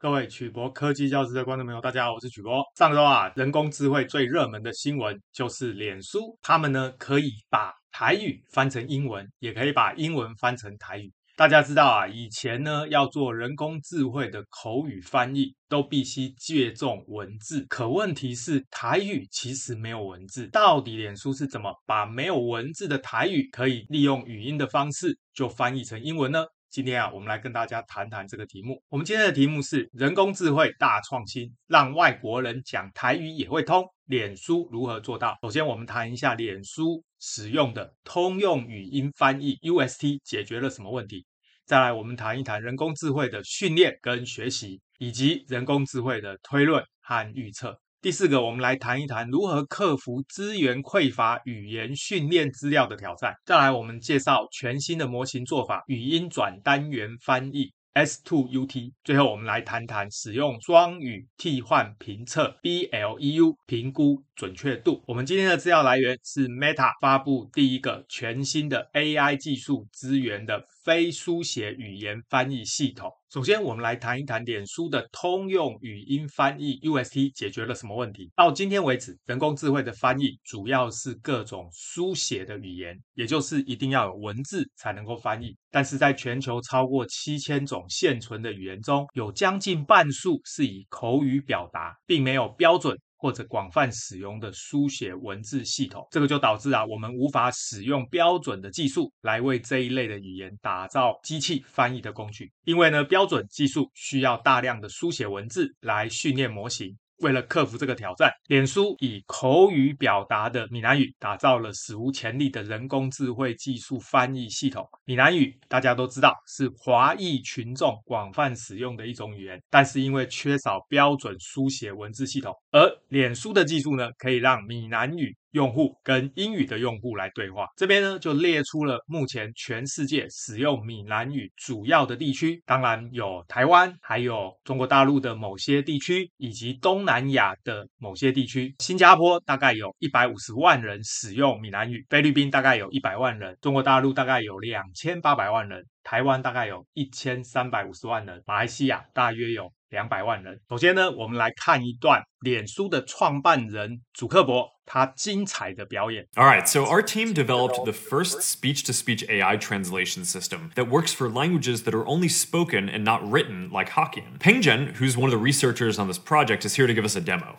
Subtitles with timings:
[0.00, 2.62] 各位曲博科技教室的观众朋友，大家好，我是曲博。
[2.76, 11.12] 上周啊，人工智慧最热门的新闻就是脸书，他们呢可以把台语翻成英文，也可以把英文翻成台语。
[11.36, 17.66] 大家知道啊，以前呢要做人工智慧的口语翻译，都必须借重文字。
[17.68, 26.44] 可问题是，台语其实没有文字，到底脸书是怎么把没有文字的台语，可以利用语音的方式就翻译成英文呢？
[26.78, 28.80] 今天啊，我们来跟大家谈谈这个题目。
[28.88, 33.84] 我们今天的题目是人工智慧大创新，让外国人讲台语也会通。
[34.04, 35.36] 脸书如何做到？
[35.42, 41.26] 首先，我们谈一下脸书使用的通用语音翻译 UST 解决了什么问题。
[41.66, 47.76] 再来，我们谈一谈人工智慧的训练跟学习，以及人工智慧的推论和预测。
[48.00, 53.34] 第四个，我们来谈一谈如何克服资源匮乏、语言训练资料的挑战。
[53.44, 58.92] 再来，我们介绍全新的模型做法——语音转单元翻译 （S2UT）。
[59.02, 65.02] 最后，我们来谈谈使用双语替换评测 （BLEU） 评估准确度。
[65.08, 73.10] 我们今天的资料来源是 Meta 发布第一个全新的 AI 技术资源的非书写语言翻译系统。
[73.30, 78.32] 首先，我们来谈一谈脸书的通用语音翻译 UST 解决了什么问题。
[78.34, 85.54] 到今天为止，人工智慧的翻译主要是各种书写的语言，也就是一定要有文字才能够翻译。
[85.70, 92.98] 但是在全球超过七千种现存的语言中，有将近半数是以口语表达，并没有标准。
[93.18, 106.96] 或者广泛使用的书写文字系统，这个就导致啊，我们无法使用标准的技术来为这一类的语言打造机器翻译的工具，因为呢，标准技术需要大量的书写文字来训练模型。
[107.20, 114.86] 为了克服这个挑战，脸书以口语表达的闽南语打造了史无前例的人工智慧技术翻译系统。
[115.04, 125.36] 闽南语大家都知道是华裔群众广泛使用的一种语言，但是因为缺少标准书写文字系统，而脸书的技术呢，可以让闽南语。
[125.52, 138.74] 用户跟英语的用户来对话，这边呢就列出了目前全世界使用闽南语主要的地区，当然有台湾，还有中国大陆的某些地区，以及东南亚的某些地区。
[138.78, 149.72] 新加坡大概有一百五十万人使用闽南语，菲律宾大概有一百万人，中国大陆大概有两千八百万人，台湾大概有一千三百五十万人，马来西亚大约有。
[149.90, 150.60] 两百万人。
[150.68, 156.27] 首先呢，我们来看一段脸书的创办人祖克伯 他精彩的表演。
[156.35, 161.83] All right, so our team developed the first speech-to-speech AI translation system that works for languages
[161.83, 164.39] that are only spoken and not written, like Hokkien.
[164.39, 167.15] Peng Zhen, who's one of the researchers on this project, is here to give us
[167.15, 167.57] a demo.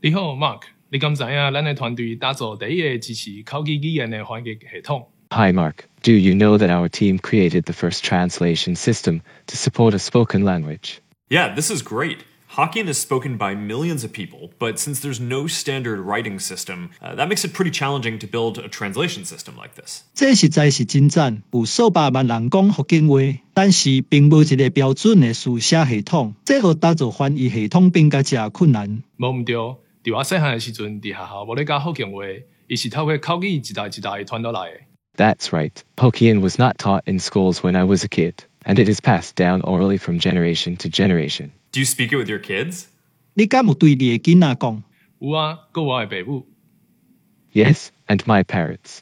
[0.00, 0.62] 你好，Mark。
[0.90, 5.10] 你敢知影咱的团队打造第一个支持口语语言的翻译系统？
[5.30, 5.86] Hi, Mark.
[6.02, 10.44] Do you know that our team created the first translation system to support a spoken
[10.44, 10.98] language?
[11.28, 12.18] Yeah, this is great.
[12.58, 17.16] Hokkien is spoken by millions of people, but since there's no standard writing system, uh,
[17.16, 20.04] that makes it pretty challenging to build a translation system like this.
[20.14, 23.18] 这实在是真赞，有数百万人讲福建话，
[23.54, 29.02] 但是并无一个标准的书写系统，这和打造翻译系统变加真困难。
[29.16, 32.22] 无毋对，伫我细汉的时阵，伫学校无咧教福建话，
[32.68, 34.78] 伊是透过口语一代一代传落来的。
[35.16, 35.72] That's right.
[35.96, 38.34] Hokkien was not taught in schools when I was a kid.
[38.66, 41.50] And it is passed down orally from generation to generation.
[41.72, 42.86] Do you speak it with your kids?
[43.34, 44.82] 你敢有对你的囡仔讲？
[45.18, 46.46] 有啊，跟我的爸母。
[47.52, 49.00] Yes, and my parents.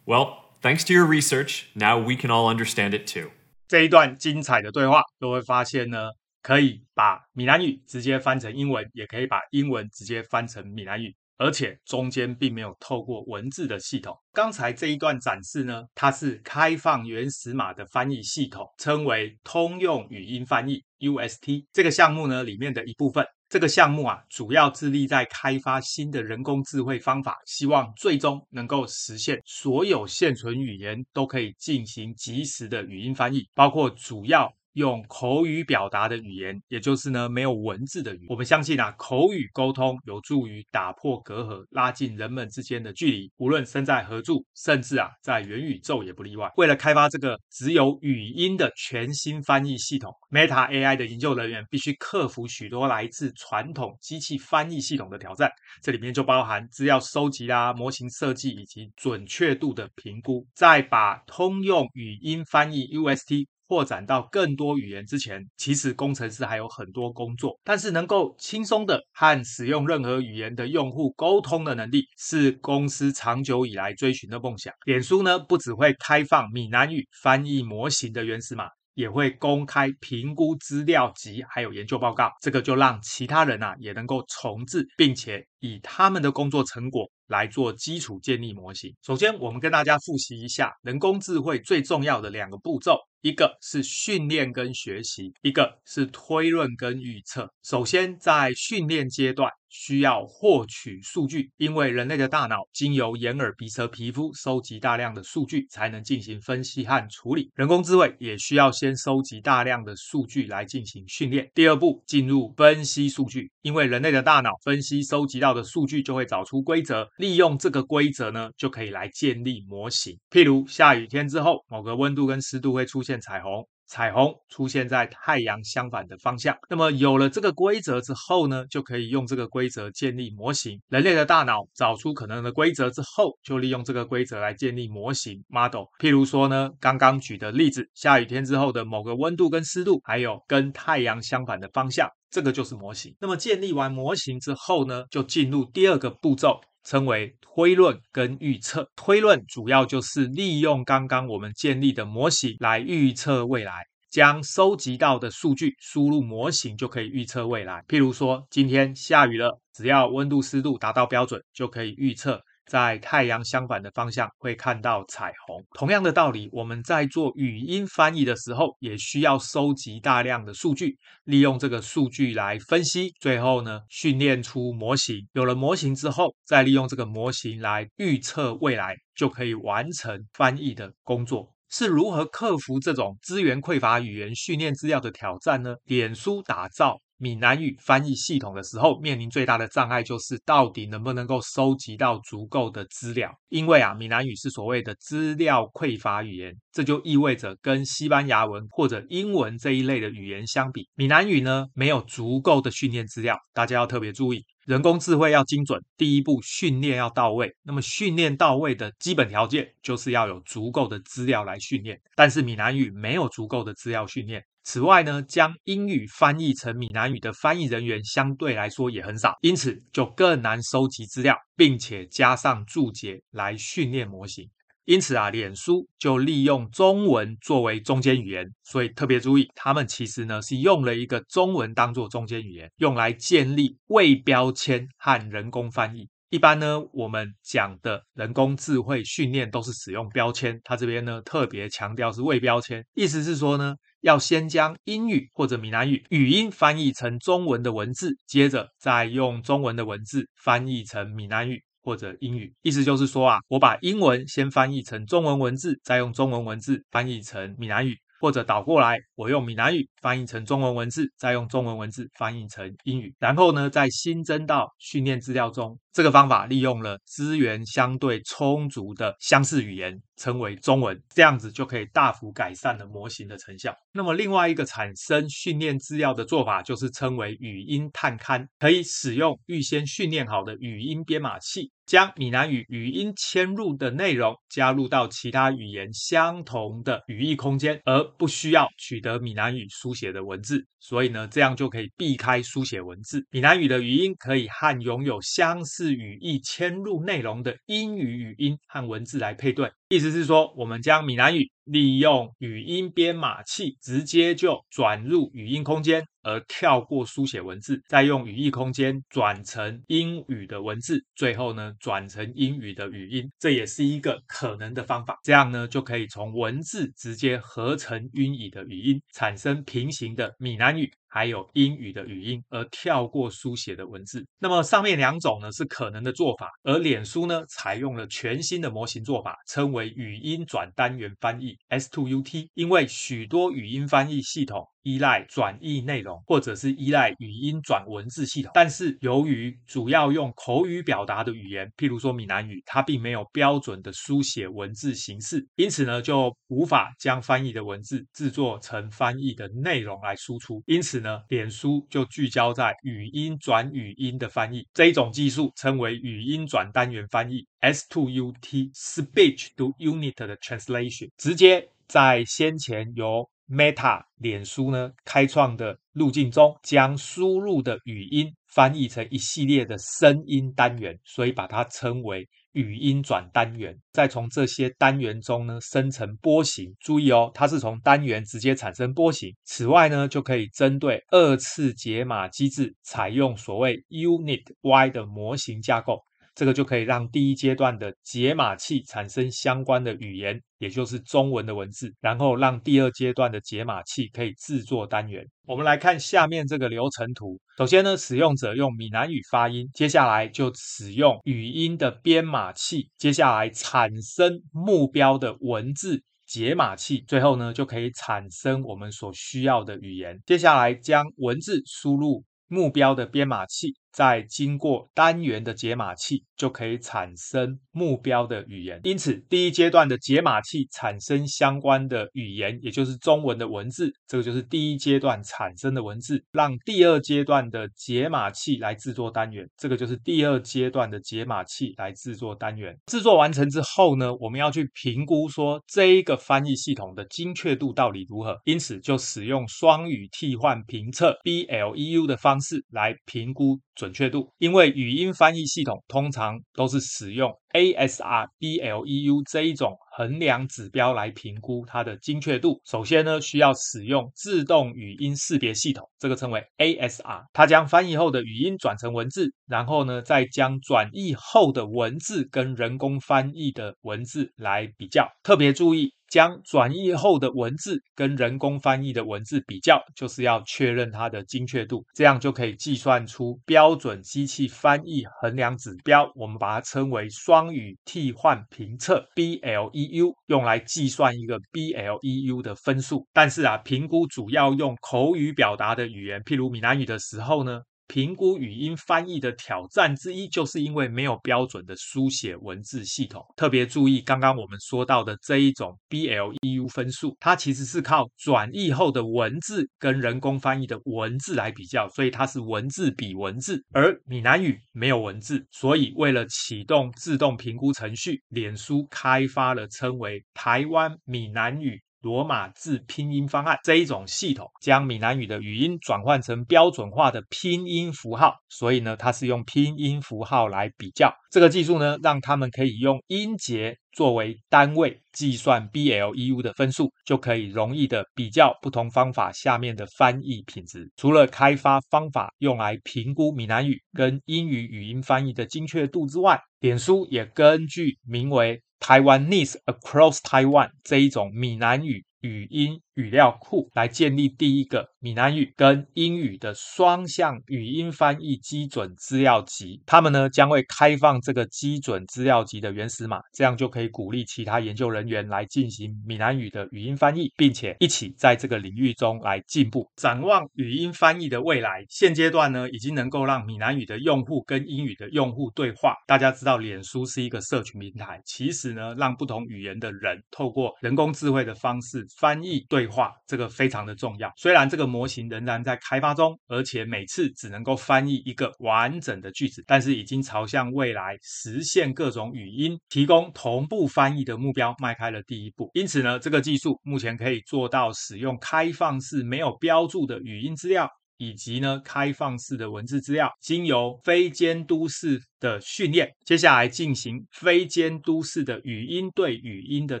[0.05, 3.31] Well, thanks to your research, now we can all understand it too.
[3.67, 6.11] 这一段精彩的对话，都会发现呢，
[6.41, 11.15] 可以把闽南语直接翻成英文，也可以把英文直接翻成闽南语。
[11.38, 14.16] 而且中间并没有透过文字的系统。
[14.32, 23.26] 刚才这一段展示呢，它是开放原始码的翻译系统，称为通用语音翻译 UST 这个项目呢里面的一部分。
[23.48, 34.52] 这个项目啊，主要致力在开发新的人工智慧方法，希望最终能够实现所有现存语言都可以进行即时的语音翻译，包括主要。
[34.76, 38.26] 用口语表达的语言，也就是呢没有文字的语言。
[38.28, 43.32] 我们相信啊，口语沟通有助于打破隔阂，拉近人们之间的距离。
[43.38, 46.52] 无论身在何处，甚至啊在元宇宙也不例外。
[46.58, 55.50] 为了开发这个只有语音的全新翻译系统，Meta AI 的研究人员必须克服许多来自传统机器翻译系统的挑战。
[55.82, 60.46] 这里面就包含资料收集啦、模型设计以及准确度的评估。
[60.54, 67.58] 再把通用语音翻译 UST 扩展到更多语言之前，其实工程师还有很多工作。
[67.64, 74.72] 但是能够轻松的和使用任何语言的用户沟通的能力，是公司长久以来追寻的梦想。
[74.84, 88.94] 脸书呢，不只会开放闽南语翻译模型的原始码，也会公开评估资料集还有研究报告，这个就让其他人啊也能够重制，并且以他们的工作成果来做基础建立模型。
[89.02, 92.98] 首先，我们跟大家复习一下人工智慧最重要的两个步骤。
[93.22, 97.50] 一个是训练跟学习，一个是推论跟预测。
[97.64, 107.50] 首先，在训练阶段需要获取数据，因为人类的大脑经由眼、耳、鼻、舌、皮肤收集大量的数据，才能进行分析和处理。
[107.56, 111.50] 人工智慧也需要先收集大量的数据来进行训练。
[111.52, 120.16] 第二步，进入分析数据，因为人类的大脑分析收集到的数据就会找出规则，利用这个规则呢，就可以来建立模型。
[120.30, 123.16] 譬如下雨天之后，某个温度跟湿度会出现。
[123.18, 126.54] 彩虹，彩虹出现在太阳相反的方向。
[126.68, 130.78] 那么有了这个规则之后呢，就可以用这个规则建立模型。
[130.88, 135.84] 人类的大脑找出可能的规则之后，就利用这个规则来建立模型 model。
[135.98, 143.16] 譬如说呢，刚刚举的例子，下雨天之后的某个温度跟湿度，还有跟太阳相反的方向，这个就是模型。
[143.18, 146.60] 那么建立完模型之后呢，就进入第二个步骤。
[146.84, 148.88] 称为推论跟预测。
[148.94, 157.82] 推论主要就是利用刚刚我们建立的模型来预测未来，将收集到的数据输入模型就可以预测未来。
[157.88, 162.40] 譬如说，今天下雨了，只要温度湿度达到标准，就可以预测。
[162.66, 165.64] 在太阳相反的方向会看到彩虹。
[165.74, 175.26] 同样的道理，我们在做语音翻译的时候，也需要收集大量的数据，利用这个数据来分析，最后呢，训练出模型。
[175.32, 181.52] 有了模型之后，再利用这个模型来预测未来，就可以完成翻译的工作。
[181.68, 185.74] 是如何克服这种资源匮乏语言训练资料的挑战呢？
[185.84, 187.00] 脸书打造。
[187.18, 193.32] 闽南语翻译系统的时候，面临最大的障碍就是到底能不能够收集到足够的资料？
[193.48, 203.38] 因为啊，闽南语是所谓的资料匮乏语言，这就意味着跟西班牙文或者英文这一类的语言相比，闽南语呢，没有足够的训练资料。
[203.54, 207.54] 大家要特别注意，人工智慧要精准，第一步训练要到位。
[207.62, 214.44] 那么训练到位的基本条件就是要有足够的资料来训练，但是闽南语没有足够的资料训练。
[214.66, 224.50] 此外呢，将英语翻译成闽南语的翻译人员相对来说也很少，因此就更难收集资料，并且加上注解来训练模型。
[224.84, 236.08] 因此啊，脸书就利用中文作为中间语言，所以特别注意，他们其实呢是用了一个中文当做中间语言，用来建立未标签和人工翻译。
[236.30, 243.76] 一般呢，我们讲的人工智慧训练都是使用标签，他这边呢特别强调是未标签，意思是说呢。
[244.06, 252.54] 要先将英语或者闽南语语音翻译成中文的文字，接着再用中文的文字翻译成闽南语或者英语。
[252.62, 257.98] 意思就是说啊，我把英文先翻译成中文文字，再用中文文字翻译成闽南语。
[258.18, 265.78] 或者倒过来，我用闽南语翻译成中文文字，再用中文文字翻译成英语，然后呢，再新增到训练资料中。
[265.90, 273.74] 这个方法利用了资源相对充足的相似语言，称为中文，这样子就可以大幅改善了模型的成效。
[273.94, 281.72] 那么另外一个产生训练资料的做法，就是称为语音探勘，可以使用预先训练好的语音编码器。
[281.86, 293.24] 将闽南语语音嵌入的内容加入到其他语言相同的语义空间，而不需要取得闽南语书写的文字，所以呢，这样就可以避开书写文字。
[293.30, 299.70] 闽南语的语音可以和拥有相似语义迁入内容的英语语音和文字来配对。
[299.90, 315.16] 意思是说，我们将闽南语利用语音编码器直接就转入语音空间，而跳过书写文字，再用语义空间转成英语的文字，最后呢，转成英语的语音，这也是一个可能的方法。
[315.22, 320.90] 这样呢，就可以从文字直接合成英语的语音，产生平行的闽南语。
[321.16, 324.22] 还有英语的语音，而跳过书写的文字。
[324.38, 332.48] 那么上面两种呢，是可能的做法，而脸书呢采用了全新的模型做法，称为语音转单元翻译 （S2UT）。
[332.52, 350.62] 因为许多语音翻译系统依赖转译内容，或者是依赖语音转文字系统，但是由于主要用口语表达的语言，譬如说闽南语，它并没有标准的书写文字形式，因此呢就无法将翻译的文字制作成翻译的内容来输出。
[350.66, 373.78] 因此呢，脸书就聚焦在语音转语音的翻译这一种技术，称为语音转单元翻译 （S2UT，Speech to Unit） 的 translation，直接在先前由 Meta 脸书呢开创的路径中，将输入的语音翻译成一系列的声音单元，所以把它称为语音转单元。
[373.92, 376.74] 再从这些单元中呢生成波形。
[376.80, 379.34] 注意哦，它是从单元直接产生波形。
[379.44, 386.00] 此外呢，就可以针对二次解码机制，采用所谓 Unit Y 的模型架构。
[386.36, 395.26] 这个就可以让第一阶段的解码器产生相关的语言，也就是中文的文字，然后让第二阶段的解码器可以制作单元。
[395.46, 397.40] 我们来看下面这个流程图。
[397.56, 410.20] 首先呢，使用者用闽南语发音，接下来就使用语音的编码器，接下来产生目标的文字解码器，最后呢就可以产生我们所需要的语言。
[410.26, 413.74] 接下来将文字输入目标的编码器。
[413.96, 418.78] 再经过单元的解码器，就可以产生目标的语言。
[418.84, 426.22] 因此，第一阶段的解码器产生相关的语言，也就是中文的文字，这个就是第一阶段产生的文字。
[426.30, 432.78] 让第二阶段的解码器来制作单元，这个就是第二阶段的解码器来制作单元。
[432.88, 438.38] 制作完成之后呢，我们要去评估说这一个翻译系统的精确度到底如何。
[438.44, 443.58] 因此，就使用双语替换评测 （BLEU） 的方式来评估。
[443.76, 452.60] 准准确度，因为语音翻译系统通常都是使用 ASR BLEU 这一种衡量指标来评估它的精确度。
[452.64, 465.06] 首先呢，需要使用自动语音识别系统，这个称为 ASR，它将翻译后的语音转成文字，然后呢，再将转译后的文字跟人工翻译的文字来比较。
[465.22, 465.95] 特别注意。
[466.08, 476.10] 将转译后的文字跟人工翻译的文字比较，就是要确认它的精确度，这样就可以计算出标准机器翻译衡量指标。
[476.14, 483.06] 我们把它称为双语替换评测 （BLEU），用来计算一个 BLEU 的分数。
[483.12, 493.24] 但是啊，评估主要用口语表达的语言，譬如闽南语的时候呢，评估语音翻译的挑战之一，就是因为没有标准的书写文字系统。
[493.36, 503.64] 特别注意，刚刚我们说到的这一种 BLEU 分数，它其实是靠转译后的文字跟人工翻译的文字来比较，所以它是文字比文字。
[503.72, 511.80] 而闽南语没有文字，所以为了启动自动评估程序，脸书开发了称为台湾闽南语。
[512.00, 521.12] 罗马字拼音方案这一种系统，将闽南语的语音转换成标准化的拼音符号，所以呢，它是用拼音符号来比较。
[521.30, 530.90] 这个技术呢，让他们可以用音节作为单位计算 BLEU 的分数，就可以容易的比较不同方法下面的翻译品质。
[530.96, 549.82] 除了开发方法用来评估闽南语跟英语语音翻译的精确度之外，脸书也根据名为台湾 needs Across Taiwan 这一种闽南语语音语料库来建立第一个闽南语跟英语的双向语音翻译基准资料集。
[549.84, 559.86] 他们呢将会开放这个基准资料集的原始码，这样就可以鼓励其他研究人员来进行闽南语的语音翻译，并且一起在这个领域中来进步。
[559.96, 565.94] 展望语音翻译的未来，现阶段呢已经能够让闽南语的用户跟英语的用户对话。
[566.06, 572.85] 大家知道，脸书是一个社群平台，其实呢让不同语言的人透过人工智慧的方式翻译对。
[572.86, 585.70] 话这个非常的重要，虽然这个模型仍然在开发中，而且每次只能够翻译一个完整的句子，但是已经朝向未来实现各种语音提供同步翻译的目标迈开了第一步。
[585.74, 590.88] 因此呢，这个技术目前可以做到使用开放式没有标注的语音资料。
[591.16, 600.00] 以及呢，开放式的文字资料，经由非监督式的训练，接下来进行非监督式的语音对语音的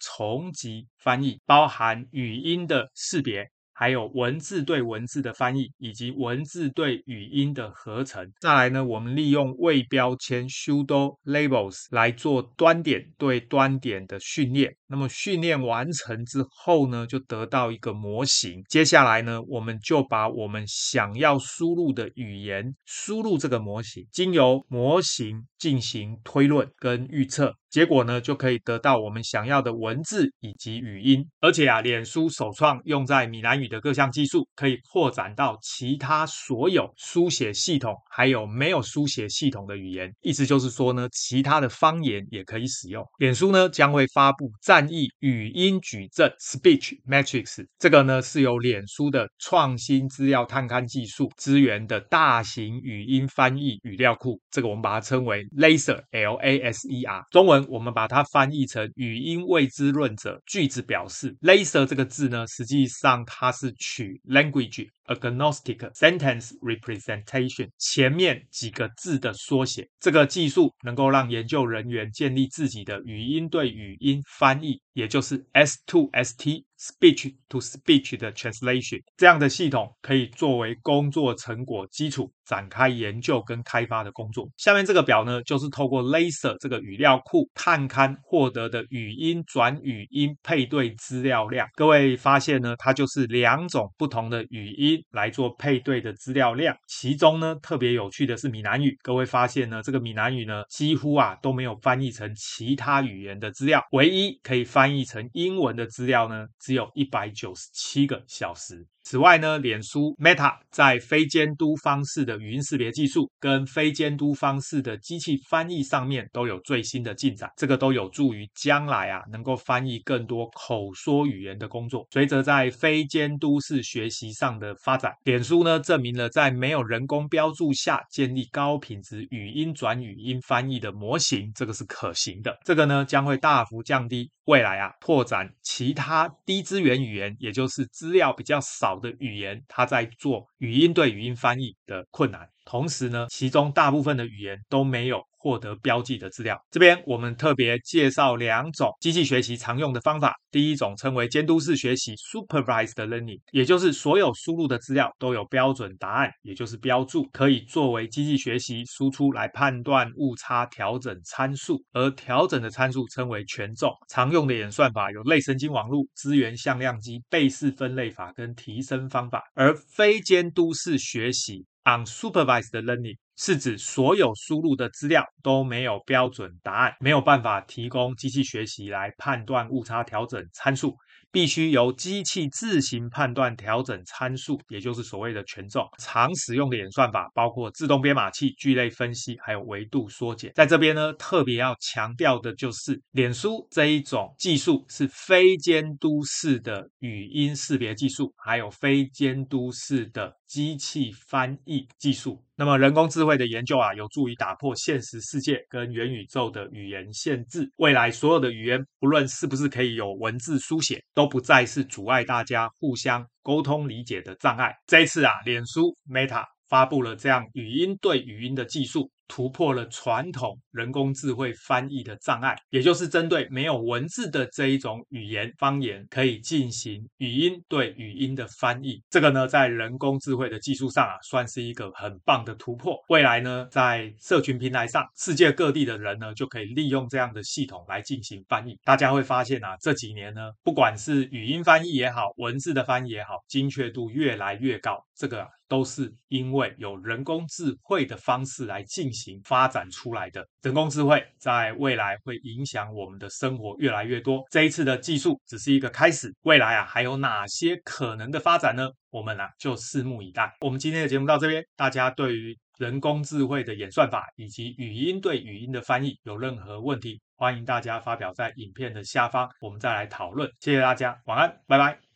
[0.00, 3.48] 重级翻译，包含语音的识别。
[3.72, 8.30] 还有文字对文字的翻译，以及文字对语音的合成。
[8.38, 14.76] 再来呢，我们利用未标签 pseudo labels 来做端点对端点的训练。
[14.90, 18.62] 那么训练完成之后呢，就得到一个模型。
[18.68, 27.54] 接下来呢，我们就把我们想要输入的语言输入这个模型，经由模型进行推论跟预测。
[27.70, 31.24] 结果呢，就可以得到我们想要的文字以及语音。
[31.38, 40.12] 而且啊，脸书首创用在闽南语的各项技术，可以扩展到其他所有书写系统，还有没有书写系统的语言。
[40.20, 43.04] 意思就是说呢，其他的方言也可以使用。
[43.18, 47.66] 脸书呢，将会发布在翻译语音矩阵 （Speech Matrix）。
[47.78, 54.40] 这个呢是由脸书的创新资料探勘技术支援的大型语音翻译语料库。
[54.50, 57.24] 这个我们把它称为 Laser（L-A-S-E-R）。
[57.30, 61.36] 中文我们把它翻译成语音未知论者句子表示。
[61.42, 64.88] Laser 这个字呢，实际上它是取 language。
[65.10, 79.00] Agnostic Sentence Representation 前面几个字的缩写，这个技术能够让研究人员建立自己的语音对语音翻译，也就是 S2ST Speech to Speech 的 Translation。
[79.16, 84.48] 这样的系统可以作为工作成果基础，展开研究跟开发的工作。
[84.56, 91.68] 下面这个表呢，就是透过 Laser 这个语料库探勘获得的语音转语音配对资料量。
[91.74, 94.98] 各位发现呢，它就是两种不同的语音。
[95.10, 98.96] 来做配对的资料量，其中呢特别有趣的是闽南语。
[99.02, 108.86] 各位发现呢，这个闽南语呢几乎啊都没有翻译成其他语言的资料，唯一可以翻译成英文的资料呢，只有一百九十七个小时。
[109.02, 122.06] 此外呢，脸书 Meta 在非监督方式的语音识别技术跟非监督方式的机器翻译上面都有最新的进展，这个都有助于将来啊能够翻译更多口说语言的工作。
[122.10, 132.56] 随着在非监督式学习上的发展，脸书呢证明了在没有人工标注下建立高品质语音转语音翻译的模型，这个是可行的。
[132.64, 139.00] 这个呢将会大幅降低未来啊拓展其他低资源语言，也就是资料比较少好。
[139.00, 142.48] 的语言，它在做语音对语音翻译的困难。
[142.64, 146.56] 同时呢，其中大部分的语言都没有获得标记的资料。
[146.70, 150.36] 这边我们特别介绍两种机器学习常用的方法。
[150.50, 161.82] 第一种称为监督式学习 （Supervised Learning），也就是所有输入的资料都有标准答案，也就是标注，可以作为机器学习输出来判断误差、调整参数。
[161.92, 163.90] 而调整的参数称为权重。
[164.08, 169.42] 常用的演算法有类神经网络、资源向量机、贝氏分类法跟提升方法。
[169.54, 171.64] 而非监督式学习。
[171.82, 180.94] Unsupervised learning 是指所有输入的资料都没有标准答案，没有办法提供机器学习来判断误差调整参数。
[181.32, 185.88] 必须由机器自行判断调整参数，也就是所谓的权重。
[186.00, 190.50] 常使用的演算法包括自动编码器、聚类分析，还有维度缩减。
[190.56, 202.42] 在这边呢，特别要强调的就是，脸书这一种技术是非监督式的语音识别技术，还有非监督式的机器翻译技术。
[202.56, 207.70] 那么，人工智慧的研究啊，有助于打破现实世界跟元宇宙的语言限制。
[207.76, 214.74] 未来所有的语言，不论是不是可以有文字书写，都不再是阻碍大家互相沟通理解的障碍。
[214.88, 219.08] 这一次啊，脸书 Meta 发布了这样语音对语音的技术。
[219.30, 229.00] 突破了传统人工智慧翻译的障碍，也就是针对没有文字的这一种语言方言，可以进行语音对语音的翻译。
[229.08, 232.96] 这个呢，在人工智慧的技术上啊，算是一个很棒的突破。
[233.08, 238.76] 未来呢，在社群平台上，世界各地的人呢，就可以利用这样的系统来进行翻译。
[238.82, 244.98] 大家会发现啊，这几年呢，不管是语音翻译也好，文字的翻译也好，精确度越来越高。
[245.14, 250.44] 这个啊，都是因为有人工智慧的方式来进行发展出来的。
[250.62, 254.44] 人工智慧在未来会影响我们的生活越来越多。
[254.50, 258.90] 这一次的技术只是一个开始，未来啊还有哪些可能的发展呢？
[259.10, 260.52] 我们啊就拭目以待。
[260.60, 270.50] 我们今天的节目到这边，大家对于人工智慧的演算法以及语音对语音的翻译有任何问题，欢迎大家发表在影片的下方，我们再来讨论。
[270.60, 272.09] 谢谢大家，晚安，拜拜。